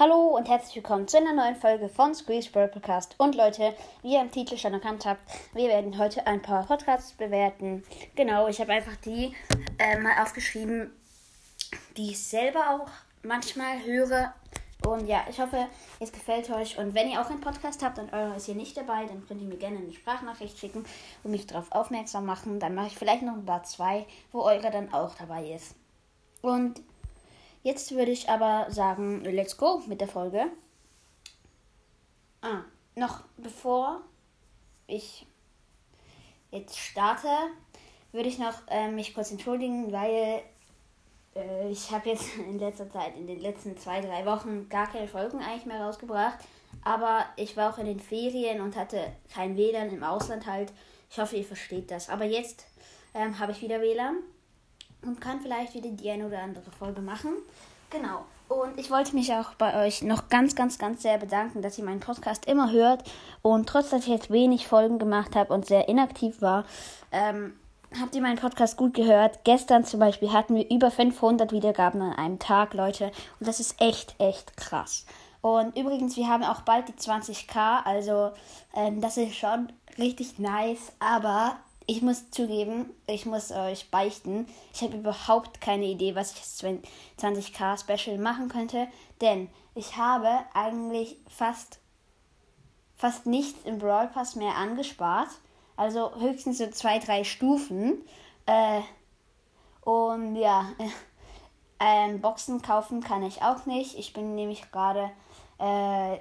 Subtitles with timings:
[0.00, 3.16] Hallo und herzlich willkommen zu einer neuen Folge von Squeeze Podcast.
[3.18, 5.20] Und Leute, wie ihr im Titel schon erkannt habt,
[5.54, 7.82] wir werden heute ein paar Podcasts bewerten.
[8.14, 9.34] Genau, ich habe einfach die
[9.76, 10.92] äh, mal aufgeschrieben,
[11.96, 12.88] die ich selber auch
[13.24, 14.32] manchmal höre.
[14.86, 15.66] Und ja, ich hoffe,
[15.98, 16.78] es gefällt euch.
[16.78, 19.42] Und wenn ihr auch einen Podcast habt und eurer ist hier nicht dabei, dann könnt
[19.42, 20.84] ihr mir gerne eine Sprachnachricht schicken
[21.24, 22.60] und mich darauf aufmerksam machen.
[22.60, 25.74] Dann mache ich vielleicht noch ein paar zwei, wo eure dann auch dabei ist.
[26.40, 26.82] Und
[27.68, 30.46] Jetzt würde ich aber sagen, let's go mit der Folge.
[32.40, 32.62] Ah,
[32.94, 34.00] noch bevor
[34.86, 35.26] ich
[36.50, 37.28] jetzt starte,
[38.12, 40.40] würde ich noch äh, mich kurz entschuldigen, weil
[41.36, 45.06] äh, ich habe jetzt in letzter Zeit, in den letzten zwei, drei Wochen gar keine
[45.06, 46.38] Folgen eigentlich mehr rausgebracht.
[46.82, 50.72] Aber ich war auch in den Ferien und hatte kein WLAN im Ausland halt.
[51.10, 52.08] Ich hoffe, ihr versteht das.
[52.08, 52.64] Aber jetzt
[53.12, 54.22] ähm, habe ich wieder WLAN
[55.02, 57.30] und kann vielleicht wieder die eine oder andere Folge machen.
[57.90, 58.24] Genau.
[58.48, 61.84] Und ich wollte mich auch bei euch noch ganz, ganz, ganz sehr bedanken, dass ihr
[61.84, 63.04] meinen Podcast immer hört.
[63.42, 66.64] Und trotz, dass ich jetzt wenig Folgen gemacht habe und sehr inaktiv war,
[67.12, 67.54] ähm,
[68.00, 69.44] habt ihr meinen Podcast gut gehört.
[69.44, 73.10] Gestern zum Beispiel hatten wir über 500 Wiedergaben an einem Tag, Leute.
[73.38, 75.04] Und das ist echt, echt krass.
[75.42, 77.84] Und übrigens, wir haben auch bald die 20k.
[77.84, 78.32] Also,
[78.74, 80.92] ähm, das ist schon richtig nice.
[81.00, 81.56] Aber
[81.88, 86.62] ich muss zugeben, ich muss euch beichten, ich habe überhaupt keine Idee, was ich jetzt
[87.18, 88.88] 20k Special machen könnte,
[89.22, 91.80] denn ich habe eigentlich fast
[92.98, 95.30] fast nichts im Brawl Pass mehr angespart,
[95.76, 98.04] also höchstens so zwei, drei Stufen.
[98.44, 98.82] Äh,
[99.82, 100.66] und ja,
[101.78, 103.96] äh, Boxen kaufen kann ich auch nicht.
[103.98, 105.10] Ich bin nämlich gerade,
[105.58, 106.18] äh,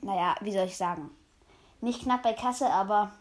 [0.00, 1.10] naja, wie soll ich sagen,
[1.80, 3.12] nicht knapp bei Kasse, aber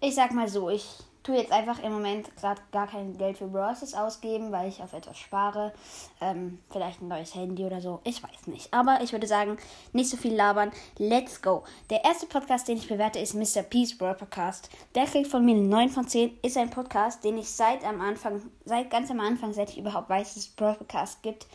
[0.00, 0.86] ich sag mal so, ich
[1.22, 4.92] tue jetzt einfach im Moment gerade gar kein Geld für Brawlers ausgeben, weil ich auf
[4.92, 5.72] etwas spare.
[6.20, 8.00] Ähm, vielleicht ein neues Handy oder so.
[8.04, 8.72] Ich weiß nicht.
[8.72, 9.58] Aber ich würde sagen,
[9.92, 10.72] nicht so viel labern.
[10.98, 11.64] Let's go.
[11.90, 13.62] Der erste Podcast, den ich bewerte, ist Mr.
[13.62, 14.70] Peace Brawl Podcast.
[14.94, 16.38] Der kriegt von mir 9 von 10.
[16.42, 20.08] Ist ein Podcast, den ich seit am Anfang, seit ganz am Anfang, seit ich überhaupt
[20.08, 21.46] weiß, dass es Brawl Podcast gibt,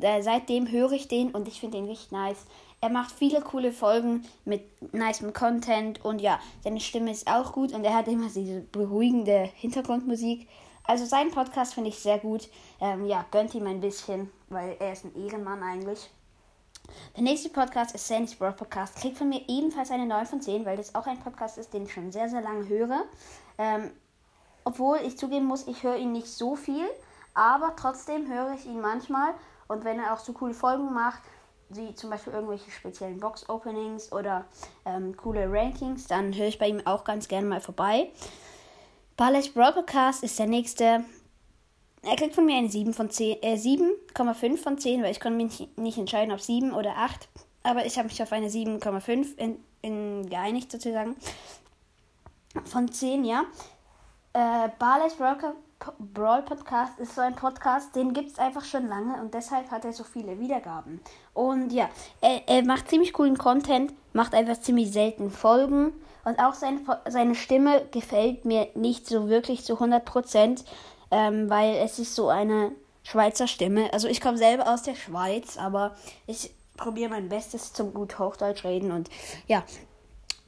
[0.00, 2.46] äh, seitdem höre ich den und ich finde den richtig nice.
[2.80, 7.72] Er macht viele coole Folgen mit nicem Content und ja, seine Stimme ist auch gut
[7.72, 10.46] und er hat immer diese beruhigende Hintergrundmusik.
[10.84, 12.48] Also seinen Podcast finde ich sehr gut.
[12.80, 16.10] Ähm, ja, gönnt ihm ein bisschen, weil er ist ein Ehrenmann eigentlich.
[17.16, 18.96] Der nächste Podcast ist Sandy's Broad Podcast.
[18.96, 21.84] Kriegt von mir ebenfalls eine 9 von 10, weil das auch ein Podcast ist, den
[21.84, 23.04] ich schon sehr, sehr lange höre.
[23.58, 23.90] Ähm,
[24.64, 26.86] obwohl ich zugeben muss, ich höre ihn nicht so viel,
[27.34, 29.34] aber trotzdem höre ich ihn manchmal.
[29.68, 31.22] Und wenn er auch so coole Folgen macht,
[31.68, 34.44] wie zum Beispiel irgendwelche speziellen Box-Openings oder
[34.84, 38.10] ähm, coole Rankings, dann höre ich bei ihm auch ganz gerne mal vorbei.
[39.16, 41.04] Barley's Broadcast ist der nächste.
[42.02, 45.42] Er kriegt von mir eine 7 von 10, äh, 7,5 von 10, weil ich konnte
[45.42, 47.28] mich nicht entscheiden, ob 7 oder 8.
[47.62, 51.16] Aber ich habe mich auf eine 7,5 in, in geeinigt sozusagen.
[52.64, 53.44] Von 10, ja.
[54.34, 55.56] Äh, Barley's Broadcast
[55.98, 59.84] Brawl Podcast ist so ein Podcast, den gibt es einfach schon lange und deshalb hat
[59.84, 61.00] er so viele Wiedergaben.
[61.34, 61.88] Und ja,
[62.20, 65.92] er, er macht ziemlich coolen Content, macht einfach ziemlich selten Folgen
[66.24, 70.64] und auch seine, seine Stimme gefällt mir nicht so wirklich zu 100%,
[71.10, 72.72] ähm, weil es ist so eine
[73.02, 73.92] Schweizer Stimme.
[73.92, 75.94] Also ich komme selber aus der Schweiz, aber
[76.26, 79.08] ich probiere mein Bestes zum gut Hochdeutsch reden und
[79.46, 79.62] ja,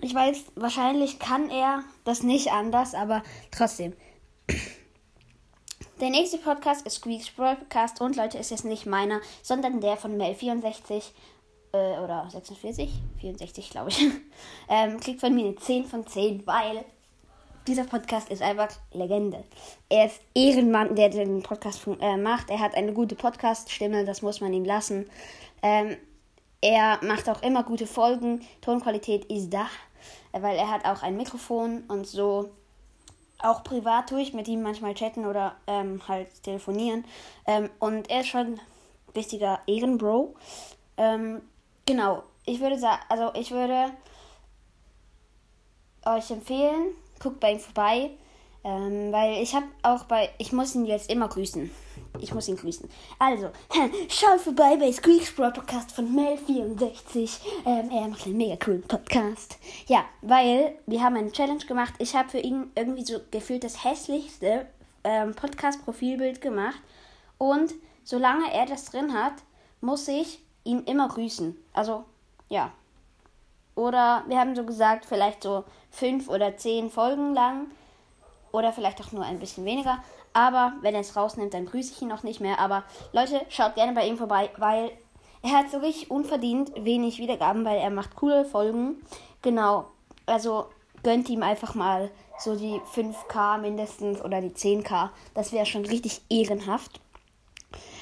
[0.00, 3.94] ich weiß, wahrscheinlich kann er das nicht anders, aber trotzdem.
[6.00, 10.16] Der nächste Podcast ist Squeaks Broadcast und Leute, ist jetzt nicht meiner, sondern der von
[10.16, 11.10] Mel64
[11.74, 12.90] äh, oder 46,
[13.20, 14.06] 64 glaube ich.
[14.70, 16.86] ähm, kriegt von mir eine 10 von 10, weil
[17.66, 19.44] dieser Podcast ist einfach Legende.
[19.90, 22.48] Er ist Ehrenmann, der den Podcast äh, macht.
[22.48, 25.10] Er hat eine gute Podcast-Stimme, das muss man ihm lassen.
[25.62, 25.98] Ähm,
[26.62, 28.40] er macht auch immer gute Folgen.
[28.62, 29.66] Tonqualität ist da,
[30.32, 32.48] weil er hat auch ein Mikrofon und so
[33.42, 37.04] auch privat durch mit ihm manchmal chatten oder ähm, halt telefonieren.
[37.46, 38.60] Ähm, und er ist schon ein
[39.14, 40.34] richtiger Ehrenbro.
[40.96, 41.42] Ähm,
[41.86, 43.92] genau, ich würde sagen, also ich würde
[46.04, 48.10] euch empfehlen, guckt bei ihm vorbei.
[48.62, 51.70] Ähm, weil ich habe auch bei, ich muss ihn jetzt immer grüßen.
[52.18, 52.88] Ich muss ihn grüßen.
[53.18, 53.50] Also,
[54.08, 57.38] schaut vorbei bei Squeaks Broad Podcast von Mel64.
[57.64, 59.58] Ähm, er macht einen mega coolen Podcast.
[59.86, 61.94] Ja, weil wir haben eine Challenge gemacht.
[61.98, 64.66] Ich habe für ihn irgendwie so gefühlt das hässlichste
[65.04, 66.80] ähm, Podcast-Profilbild gemacht.
[67.38, 67.74] Und
[68.04, 69.34] solange er das drin hat,
[69.80, 71.56] muss ich ihn immer grüßen.
[71.72, 72.04] Also,
[72.48, 72.72] ja.
[73.76, 77.68] Oder wir haben so gesagt, vielleicht so fünf oder zehn Folgen lang
[78.52, 80.02] oder vielleicht auch nur ein bisschen weniger.
[80.32, 82.58] Aber wenn er es rausnimmt, dann grüße ich ihn auch nicht mehr.
[82.58, 84.92] Aber Leute, schaut gerne bei ihm vorbei, weil
[85.42, 89.02] er hat so richtig unverdient wenig Wiedergaben, weil er macht coole Folgen.
[89.42, 89.86] Genau.
[90.26, 90.66] Also
[91.02, 95.10] gönnt ihm einfach mal so die 5K mindestens oder die 10K.
[95.34, 97.00] Das wäre schon richtig ehrenhaft.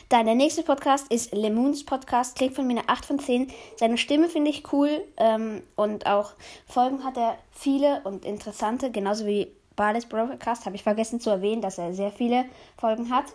[0.08, 2.36] Dann der nächste Podcast ist Lemons Podcast.
[2.36, 3.48] Klingt von mir eine 8 von 10.
[3.76, 5.04] Seine Stimme finde ich cool.
[5.18, 6.32] Ähm, und auch
[6.66, 10.66] Folgen hat er viele und interessante, genauso wie Bales Broadcast.
[10.66, 12.44] Habe ich vergessen zu erwähnen, dass er sehr viele
[12.76, 13.26] Folgen hat.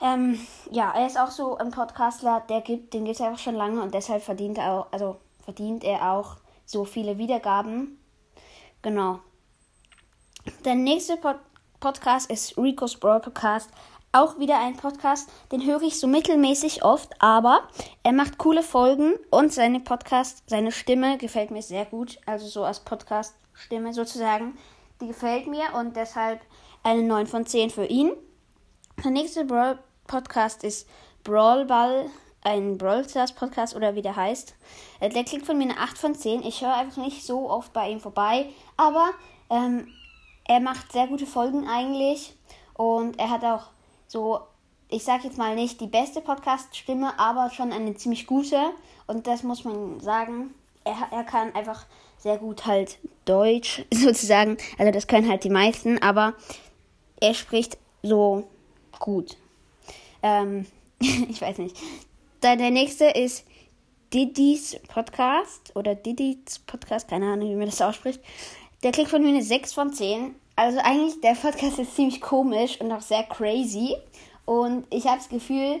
[0.00, 0.38] Ähm,
[0.70, 3.82] ja, er ist auch so ein Podcastler, der gibt, den gibt es einfach schon lange
[3.82, 7.98] und deshalb verdient er auch, also verdient er auch so viele Wiedergaben.
[8.82, 9.20] Genau.
[10.64, 11.36] Der nächste Pod
[11.80, 13.70] Podcast ist Rico's Broadcast.
[14.12, 17.68] Auch wieder ein Podcast, den höre ich so mittelmäßig oft, aber
[18.04, 22.18] er macht coole Folgen und seine Podcast, seine Stimme gefällt mir sehr gut.
[22.24, 24.56] Also so als Podcast-Stimme sozusagen.
[25.04, 26.40] Die gefällt mir und deshalb
[26.82, 28.10] eine 9 von 10 für ihn.
[29.04, 30.88] Der nächste Brawl Podcast ist
[31.24, 32.06] Brawl Ball,
[32.42, 34.54] ein Brawl Stars Podcast oder wie der heißt.
[35.00, 36.42] Äh, der kriegt von mir eine 8 von 10.
[36.42, 38.48] Ich höre einfach nicht so oft bei ihm vorbei,
[38.78, 39.10] aber
[39.50, 39.88] ähm,
[40.48, 42.34] er macht sehr gute Folgen eigentlich
[42.72, 43.66] und er hat auch
[44.06, 44.40] so,
[44.88, 48.70] ich sag jetzt mal nicht die beste Podcast-Stimme, aber schon eine ziemlich gute
[49.06, 50.54] und das muss man sagen.
[50.82, 51.84] Er, er kann einfach
[52.24, 56.32] sehr gut halt Deutsch sozusagen, also das können halt die meisten, aber
[57.20, 58.48] er spricht so
[58.98, 59.36] gut.
[60.22, 60.66] Ähm,
[61.00, 61.76] ich weiß nicht.
[62.40, 63.44] Dann der nächste ist
[64.14, 68.20] Didis Podcast oder Didis Podcast, keine Ahnung, wie man das ausspricht.
[68.82, 70.34] Der kriegt von mir eine 6 von 10.
[70.56, 73.96] Also eigentlich, der Podcast ist ziemlich komisch und auch sehr crazy.
[74.46, 75.80] Und ich habe das Gefühl,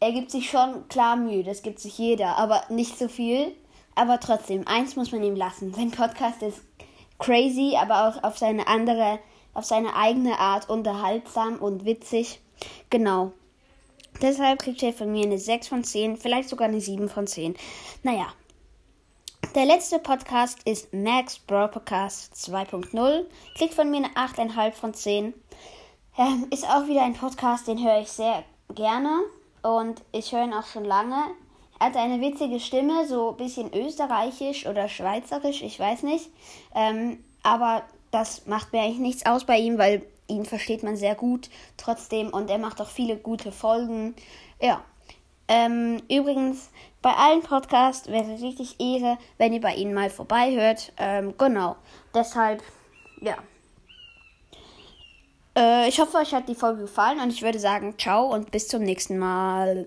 [0.00, 3.52] er gibt sich schon klar Mühe, das gibt sich jeder, aber nicht so viel.
[3.94, 5.72] Aber trotzdem, eins muss man ihm lassen.
[5.72, 6.60] Sein Podcast ist
[7.18, 9.18] crazy, aber auch auf seine andere,
[9.52, 12.40] auf seine eigene Art unterhaltsam und witzig.
[12.90, 13.32] Genau.
[14.22, 17.56] Deshalb kriegt er von mir eine 6 von 10, vielleicht sogar eine 7 von 10.
[18.02, 18.26] Naja.
[19.54, 23.24] Der letzte Podcast ist Max Brawl Podcast 2.0.
[23.56, 25.34] Kriegt von mir eine 8,5 von 10.
[26.16, 28.44] Ähm, ist auch wieder ein Podcast, den höre ich sehr
[28.74, 29.20] gerne.
[29.62, 31.22] Und ich höre ihn auch schon lange.
[31.80, 36.30] Er hat eine witzige Stimme, so ein bisschen österreichisch oder schweizerisch, ich weiß nicht.
[36.74, 41.14] Ähm, aber das macht mir eigentlich nichts aus bei ihm, weil ihn versteht man sehr
[41.14, 44.14] gut trotzdem und er macht auch viele gute Folgen.
[44.60, 44.82] Ja.
[45.46, 46.70] Ähm, übrigens,
[47.02, 50.92] bei allen Podcasts wäre es richtig Ehre, wenn ihr bei ihnen mal vorbeihört.
[50.96, 51.76] Ähm, genau.
[52.14, 52.62] Deshalb,
[53.20, 53.36] ja.
[55.56, 58.68] Äh, ich hoffe, euch hat die Folge gefallen und ich würde sagen, ciao und bis
[58.68, 59.86] zum nächsten Mal.